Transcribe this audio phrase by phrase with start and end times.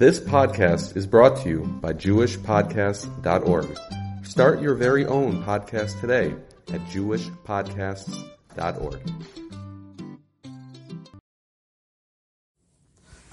[0.00, 3.78] This podcast is brought to you by JewishPodcasts.org.
[4.24, 6.34] Start your very own podcast today
[6.72, 9.00] at JewishPodcasts.org.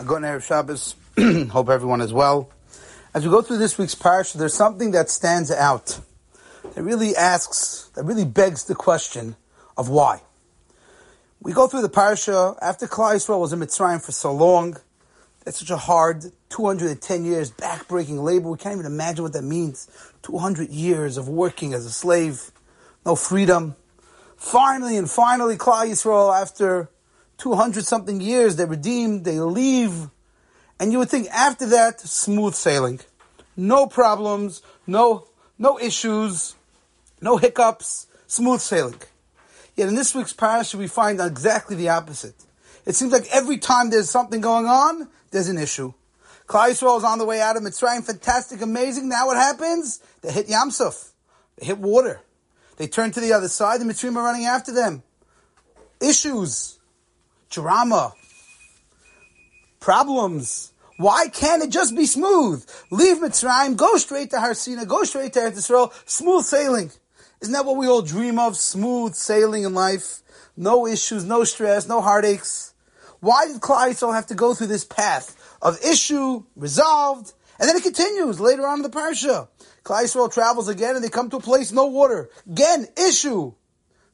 [0.06, 0.96] Good Erev Shabbos.
[1.52, 2.50] Hope everyone is well.
[3.14, 6.02] As we go through this week's parsha, there's something that stands out.
[6.76, 9.38] That really asks, that really begs the question
[9.78, 10.20] of why.
[11.40, 14.76] We go through the parsha after Klal Yisrael was in Mitzrayim for so long.
[15.48, 18.50] That's such a hard 210 years backbreaking labor.
[18.50, 19.88] We can't even imagine what that means.
[20.24, 22.52] 200 years of working as a slave,
[23.06, 23.78] no freedom.
[24.36, 26.90] Finally and finally, Klal Yisrael, after
[27.38, 30.10] 200 something years, they're redeemed, they leave.
[30.82, 33.00] And you would think after that, smooth sailing.
[33.56, 36.56] No problems, no, no issues,
[37.22, 39.00] no hiccups, smooth sailing.
[39.78, 42.36] Yet in this week's parasha, we find exactly the opposite.
[42.88, 45.94] It seems like every time there's something going on, there's an issue.
[46.48, 49.10] Yisrael is on the way out of Mitzrayim, fantastic, amazing.
[49.10, 50.00] Now what happens?
[50.22, 51.12] They hit Yamsuf.
[51.58, 52.22] They hit water.
[52.78, 53.82] They turn to the other side.
[53.82, 55.04] The Mitzrayim are running after them.
[56.00, 56.80] Issues,
[57.50, 58.14] drama,
[59.82, 60.72] problems.
[60.96, 62.66] Why can't it just be smooth?
[62.90, 66.92] Leave Mitzrayim, go straight to Har Sinai, go straight to Eretz smooth sailing.
[67.42, 68.56] Isn't that what we all dream of?
[68.56, 70.22] Smooth sailing in life.
[70.56, 72.74] No issues, no stress, no heartaches.
[73.20, 77.84] Why did Yisrael have to go through this path of issue, resolved, and then it
[77.84, 79.48] continues later on in the parsha.
[79.84, 82.30] Yisrael travels again and they come to a place, no water.
[82.50, 83.54] Again, issue.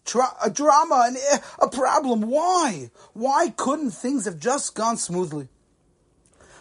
[0.05, 1.17] Tra- a drama, and
[1.59, 2.21] a problem.
[2.21, 2.91] Why?
[3.13, 5.47] Why couldn't things have just gone smoothly?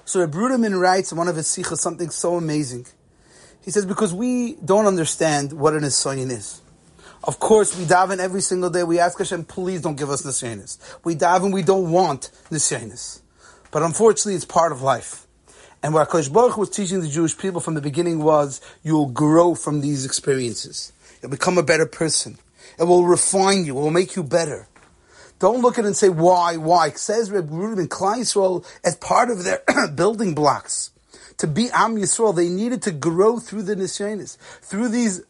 [0.04, 2.86] So Bruderman writes in one of his sikhs something so amazing.
[3.64, 6.61] He says, because we don't understand what an Nisayan is.
[7.24, 8.82] Of course, we daven every single day.
[8.82, 10.78] We ask Hashem, please don't give us Nisyanis.
[11.04, 13.20] We daven, we don't want Nisyanis.
[13.70, 15.26] But unfortunately, it's part of life.
[15.82, 19.54] And what HaKadosh Baruch was teaching the Jewish people from the beginning was, you'll grow
[19.54, 20.92] from these experiences.
[21.20, 22.38] You'll become a better person.
[22.78, 23.78] It will refine you.
[23.78, 24.68] It will make you better.
[25.38, 26.88] Don't look at it and say, why, why?
[26.88, 29.62] It says Reb Reuben Klal Yisrael as part of their
[29.94, 30.90] building blocks.
[31.38, 35.22] To be Am Yisrael, they needed to grow through the Nisyanis, through these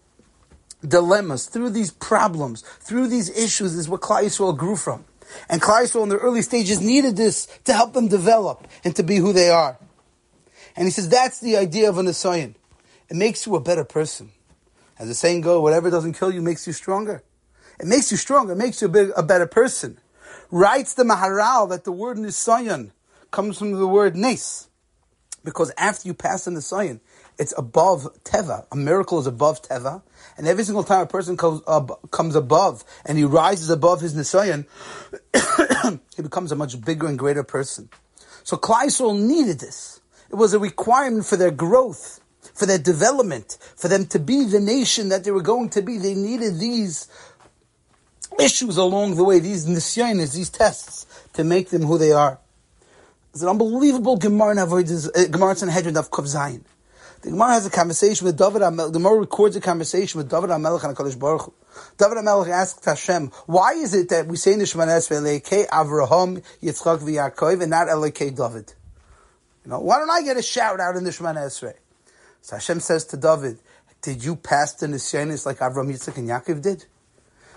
[0.87, 5.05] dilemmas, through these problems, through these issues is what Klal Yisrael grew from.
[5.49, 9.03] And Klal Yisrael in the early stages needed this to help them develop and to
[9.03, 9.79] be who they are.
[10.77, 12.55] And he says that's the idea of an Nisayan.
[13.09, 14.31] It makes you a better person.
[14.99, 17.23] As the saying goes, whatever doesn't kill you makes you stronger.
[17.81, 19.99] It makes you stronger, it makes you a, big, a better person.
[20.51, 22.91] Writes the Maharal that the word Nisayan
[23.31, 24.69] comes from the word Nes.
[25.45, 27.01] Because after you pass in the Nisayan,
[27.39, 28.67] it's above Teva.
[28.71, 30.03] A miracle is above Teva.
[30.37, 31.81] And every single time a person comes, uh,
[32.11, 34.67] comes above and he rises above his Nisayan,
[36.17, 37.89] he becomes a much bigger and greater person.
[38.45, 40.01] So Yisrael needed this.
[40.31, 42.21] It was a requirement for their growth,
[42.55, 45.99] for their development, for them to be the nation that they were going to be.
[45.99, 47.09] They needed these
[48.41, 52.39] issues along the way, these nisyanis, these tests, to make them who they are.
[53.33, 56.63] It's an unbelievable Gemara in Avodah, uh, Gemara Sanhedrin of Kuf Zayin.
[57.23, 58.89] The Gemara has a conversation with David HaMelech.
[58.89, 61.55] The Gemara records a conversation with David HaMelech and HaKadosh Baruch Hu.
[61.97, 65.67] David HaMelech asks Hashem, why is it that we say in the Shemoneh Esrei, Elokei
[65.69, 68.75] Avraham, Yitzchak v'Yaakov, and not Elokei David?
[69.65, 71.75] You know, why don't I get a shout out in the Shemoneh Esrei?
[72.43, 73.61] So Hashem says to David,
[74.03, 76.85] did you pass the Nisyanis like Avram, Yitzchak, and Yaakov did?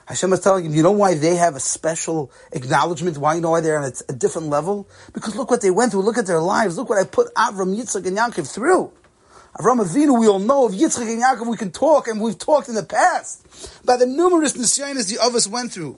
[0.05, 3.17] Hashem is telling him, you know why they have a special acknowledgement?
[3.17, 4.87] Why you know why they're on a, a, different level?
[5.13, 6.03] Because look what they went through.
[6.03, 6.77] Look at their lives.
[6.77, 8.91] Look what I put Avram, Yitzchak, and Yaakov through.
[9.57, 12.67] Avram Avinu, we all know of Yitzchak and Yaakov, we can talk, and we've talked
[12.67, 15.97] in the past by the numerous nisyanis the others went through.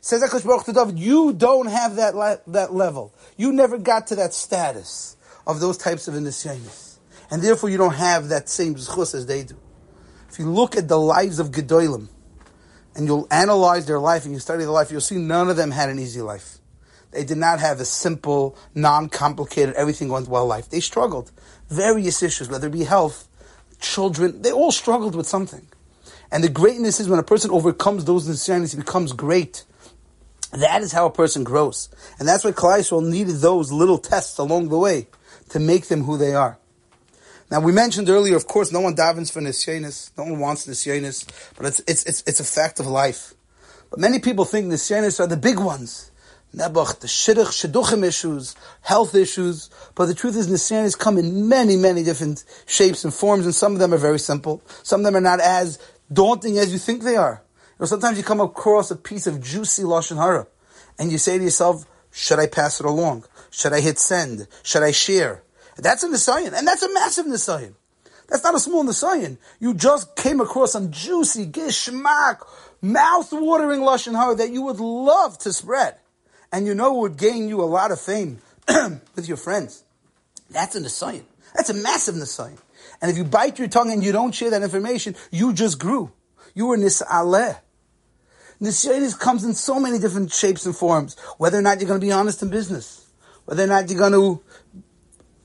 [0.00, 3.12] Says Akash Baruch to David, you don't have that le- that level.
[3.36, 6.98] You never got to that status of those types of nisyanis,
[7.30, 9.56] and therefore you don't have that same zchus as they do.
[10.30, 12.08] If you look at the lives of Gedolim,
[12.94, 15.70] and you'll analyze their life and you study their life, you'll see none of them
[15.70, 16.58] had an easy life.
[17.10, 20.70] They did not have a simple, non-complicated, everything went well life.
[20.70, 21.30] They struggled.
[21.68, 23.28] Various issues, whether it be health,
[23.80, 25.66] children, they all struggled with something.
[26.30, 29.64] And the greatness is when a person overcomes those nisyanis, he becomes great.
[30.52, 31.90] That is how a person grows.
[32.18, 35.08] And that's why Yisrael needed those little tests along the way
[35.50, 36.58] to make them who they are.
[37.52, 41.26] Now we mentioned earlier, of course, no one davens for nisyanis, no one wants nisyanis,
[41.54, 43.34] but it's, it's, it's, it's a fact of life.
[43.90, 46.10] But many people think nisyanis are the big ones.
[46.56, 49.68] Nebuch, the shidduch, shidduchim issues, health issues.
[49.94, 53.74] But the truth is, nisyanis come in many, many different shapes and forms, and some
[53.74, 54.62] of them are very simple.
[54.82, 55.78] Some of them are not as
[56.10, 57.42] daunting as you think they are.
[57.72, 60.46] You know, sometimes you come across a piece of juicy lashon hara,
[60.98, 63.24] and you say to yourself, "Should I pass it along?
[63.50, 64.48] Should I hit send?
[64.62, 65.42] Should I share?"
[65.76, 67.74] That's a Nisayan, and that's a massive Nisayan.
[68.28, 69.38] That's not a small Nisayan.
[69.60, 72.40] You just came across some juicy, gishmak,
[72.80, 75.96] mouth-watering Lashon Hara that you would love to spread.
[76.52, 78.40] And you know would gain you a lot of fame
[79.16, 79.84] with your friends.
[80.50, 81.24] That's a Nisayan.
[81.54, 82.58] That's a massive Nisayan.
[83.00, 86.12] And if you bite your tongue and you don't share that information, you just grew.
[86.54, 87.58] You were Nis'aleh.
[88.62, 91.18] Nisyanis comes in so many different shapes and forms.
[91.38, 93.10] Whether or not you're going to be honest in business,
[93.44, 94.40] whether or not you're going to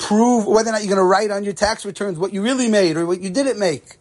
[0.07, 2.69] prove, whether or not you're going to write on your tax returns what you really
[2.69, 3.98] made or what you didn't make.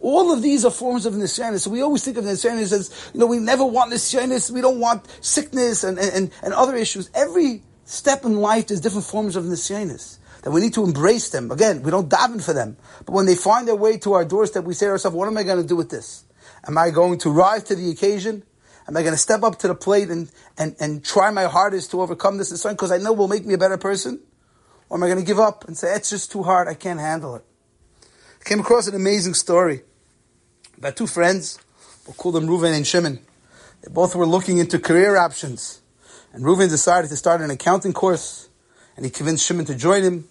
[0.00, 1.62] All of these are forms of nisyanis.
[1.62, 4.52] So we always think of nisyanis as, you know, we never want nisyanis.
[4.52, 7.10] We don't want sickness and, and, and other issues.
[7.12, 10.18] Every step in life, there's different forms of nisyanis.
[10.42, 11.50] That we need to embrace them.
[11.50, 12.76] Again, we don't daven for them.
[13.04, 15.36] But when they find their way to our doorstep, we say to ourselves, what am
[15.36, 16.24] I going to do with this?
[16.68, 18.44] Am I going to rise to the occasion?
[18.86, 21.90] Am I going to step up to the plate and, and, and try my hardest
[21.90, 24.20] to overcome this and because I know will make me a better person?
[24.88, 27.00] Or am I going to give up and say, it's just too hard, I can't
[27.00, 27.44] handle it?
[28.40, 29.82] I came across an amazing story
[30.78, 31.58] about two friends,
[32.06, 33.18] we'll call them Reuven and Shimon.
[33.82, 35.80] They both were looking into career options.
[36.32, 38.48] And Reuven decided to start an accounting course,
[38.96, 40.28] and he convinced Shimon to join him.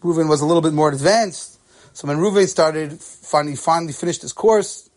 [0.00, 1.58] Reuven was a little bit more advanced.
[1.92, 4.88] So when Reuven started, finally, finally finished his course,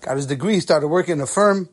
[0.00, 1.68] got his degree, started working in a firm,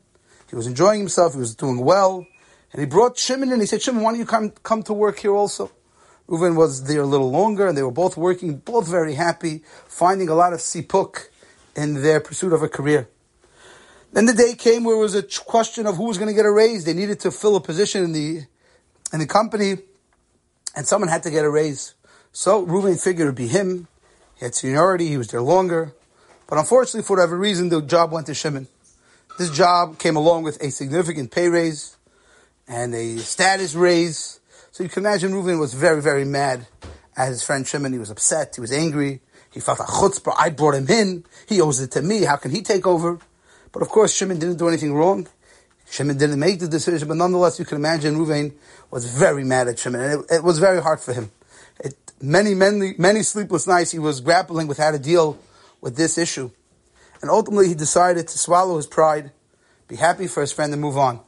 [0.50, 1.34] he was enjoying himself.
[1.34, 2.28] He was doing well.
[2.74, 3.60] And he brought Shimon in.
[3.60, 5.72] He said, Shimon, why don't you come, come to work here also?
[6.32, 10.30] Reuven was there a little longer, and they were both working, both very happy, finding
[10.30, 11.28] a lot of sipuk
[11.76, 13.10] in their pursuit of a career.
[14.14, 16.46] Then the day came where it was a question of who was going to get
[16.46, 16.86] a raise.
[16.86, 18.44] They needed to fill a position in the
[19.12, 19.80] in the company,
[20.74, 21.96] and someone had to get a raise.
[22.32, 23.88] So Reuven figured it'd be him.
[24.36, 25.10] He had seniority.
[25.10, 25.94] He was there longer,
[26.48, 28.68] but unfortunately, for whatever reason, the job went to Shimon.
[29.38, 31.98] This job came along with a significant pay raise
[32.68, 34.41] and a status raise.
[34.72, 36.66] So you can imagine Reuven was very, very mad
[37.18, 37.92] at his friend Shimon.
[37.92, 38.56] He was upset.
[38.56, 39.20] He was angry.
[39.52, 40.34] He felt a chutzpah.
[40.38, 41.26] I brought him in.
[41.46, 42.24] He owes it to me.
[42.24, 43.20] How can he take over?
[43.74, 45.28] But of course, Shimon didn't do anything wrong.
[45.90, 48.54] Shimon didn't make the decision, but nonetheless, you can imagine Reuven
[48.90, 51.32] was very mad at Shimon, and it, it was very hard for him.
[51.82, 55.38] It, many, many, many sleepless nights he was grappling with how to deal
[55.82, 56.50] with this issue.
[57.22, 59.32] And ultimately, he decided to swallow his pride,
[59.90, 61.20] be happy for his friend, and move on.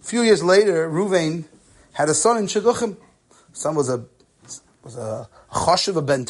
[0.00, 1.46] A few years later, Reuven
[1.92, 2.96] had a son in Shidduchim.
[3.52, 4.04] Son was a
[4.82, 6.24] was a chashiv, a ben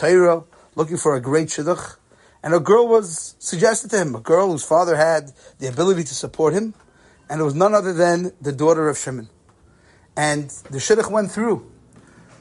[0.74, 1.96] looking for a great shidduch.
[2.42, 6.14] And a girl was suggested to him, a girl whose father had the ability to
[6.14, 6.74] support him,
[7.30, 9.28] and it was none other than the daughter of Shimon.
[10.16, 11.70] And the shidduch went through.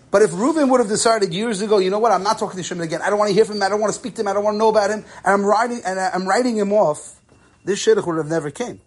[0.10, 2.64] But if Reuven would have decided years ago, you know what, I'm not talking to
[2.64, 3.02] Shimon again.
[3.02, 3.64] I don't want to hear from him.
[3.64, 4.28] I don't want to speak to him.
[4.28, 5.06] I don't want to know about him.
[5.24, 7.22] And I'm writing and I'm writing him off.
[7.64, 8.82] This shidduch would have never came.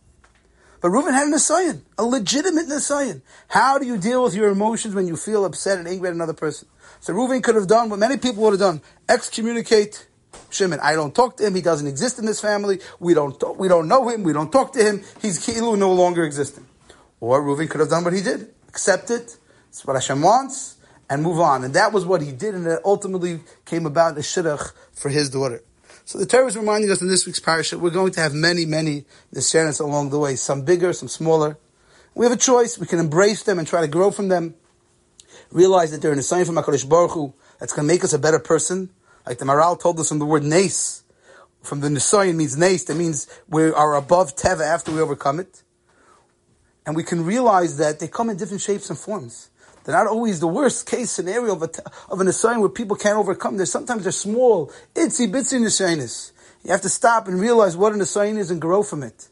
[0.85, 3.23] But Reuven had a Nisayan, a legitimate Nisayan.
[3.49, 6.35] How do you deal with your emotions when you feel upset and angry at another
[6.35, 6.69] person?
[7.01, 10.07] So Reuven could have done what many people would have done: excommunicate
[10.51, 10.81] Shimon.
[10.83, 11.55] I don't talk to him.
[11.55, 12.81] He doesn't exist in this family.
[13.01, 14.25] We don't talk, we don't know him.
[14.25, 15.03] We don't talk to him.
[15.23, 16.67] He's Kilu no longer existing.
[17.19, 19.39] Or Reuven could have done what he did: accept it.
[19.71, 20.77] It's what Hashem wants
[21.09, 21.65] and move on.
[21.65, 25.31] And that was what he did, and it ultimately came about a shidduch for his
[25.31, 25.63] daughter.
[26.07, 28.67] So the Torah is reminding us in this week's parasha, we're going to have many,
[28.67, 31.57] many nisyanis along the way, some bigger, some smaller.
[32.15, 32.79] We have a choice.
[32.79, 34.55] We can embrace them and try to grow from them.
[35.51, 38.13] Realize that they're in a sign from HaKadosh Baruch Hu that's going to make us
[38.13, 38.91] a better person.
[39.27, 41.05] Like the Maharal told us from the word nace,
[41.63, 45.63] from the Nisayan means nace, that means we are above Teva after we overcome it.
[46.85, 49.49] And we can realize that they come in different shapes and forms.
[49.85, 51.71] They're not always the worst case scenario of, a,
[52.11, 53.59] of an assignment where people can't overcome.
[53.59, 56.33] They're sometimes they're small, itsy bitsy nisyanis.
[56.65, 59.29] You have to stop and realize what an assignment is and grow from it.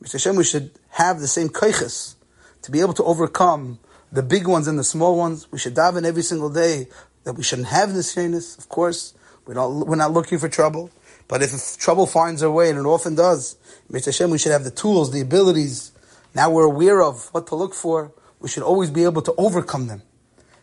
[0.00, 0.12] Mr.
[0.12, 2.14] Hashem, we should have the same kaiches
[2.62, 3.80] to be able to overcome
[4.12, 5.50] the big ones and the small ones.
[5.50, 6.86] We should daven every single day
[7.24, 8.58] that we shouldn't have nisyanis.
[8.58, 9.14] Of course,
[9.46, 10.90] we don't, we're not looking for trouble.
[11.26, 13.56] But if trouble finds our way, and it often does,
[13.90, 14.06] Mr.
[14.06, 15.90] Hashem, we should have the tools, the abilities.
[16.34, 19.86] Now we're aware of what to look for we should always be able to overcome
[19.86, 20.02] them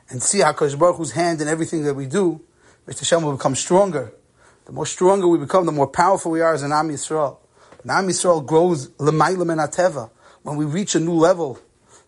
[0.09, 2.41] and see HaKadosh Baruch Hu's hand in everything that we do.
[2.85, 2.99] Mr.
[2.99, 4.11] Hashem will become stronger.
[4.65, 7.37] The more stronger we become, the more powerful we are as an Am Yisrael.
[7.81, 10.09] When Am Yisrael grows l'maalah min hateva,
[10.43, 11.57] when we reach a new level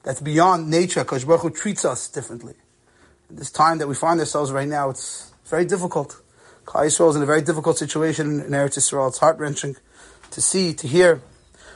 [0.04, 2.56] that's beyond nature, HaKadosh Baruch Hu treats us differently.
[3.30, 6.22] In this time that we find ourselves right now, it's very difficult.
[6.66, 9.08] Klal Yisrael is in a very difficult situation in Eretz Yisrael.
[9.08, 9.78] It's heart wrenching
[10.32, 11.22] to see, to hear.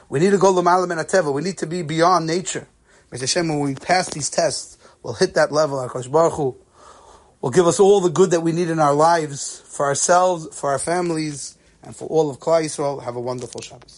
[0.09, 1.33] We need to go l'maalah min hateva.
[1.33, 2.67] We need to be beyond nature.
[3.11, 5.77] Hashem, when we pass these tests, we'll hit that level.
[5.77, 6.55] HaKadosh Baruch Hu
[7.41, 10.71] will give us all the good that we need in our lives, for ourselves, for
[10.71, 13.03] our families, and for all of Klal Yisrael.
[13.03, 13.95] Have a wonderful Shabbos.